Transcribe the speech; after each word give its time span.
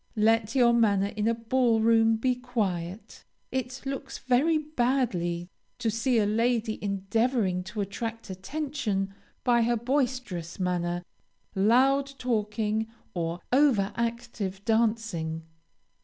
Let 0.17 0.55
your 0.55 0.73
manner 0.73 1.09
in 1.15 1.27
a 1.27 1.35
ball 1.35 1.79
room 1.79 2.15
be 2.17 2.33
quiet. 2.33 3.23
It 3.51 3.83
looks 3.85 4.17
very 4.17 4.57
badly 4.57 5.47
to 5.77 5.91
see 5.91 6.17
a 6.17 6.25
lady 6.25 6.83
endeavoring 6.83 7.63
to 7.65 7.81
attract 7.81 8.31
attention 8.31 9.13
by 9.43 9.61
her 9.61 9.77
boisterous 9.77 10.59
manner, 10.59 11.03
loud 11.53 12.11
talking, 12.17 12.87
or 13.13 13.41
over 13.53 13.93
active 13.95 14.65
dancing. 14.65 15.43